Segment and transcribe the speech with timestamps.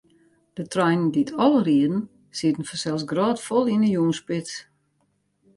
[0.57, 1.97] De treinen dy't ál rieden,
[2.37, 4.53] sieten fansels grôtfol yn 'e jûnsspits.